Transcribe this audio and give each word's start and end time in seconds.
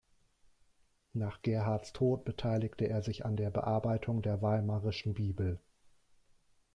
Nach 1.13 1.43
Gerhards 1.43 1.93
Tod 1.93 2.25
beteiligte 2.25 2.85
er 2.87 3.03
sich 3.03 3.23
an 3.23 3.37
der 3.37 3.51
Bearbeitung 3.51 4.23
der 4.23 4.41
Weimarischen 4.41 5.13
Bibel. 5.13 5.59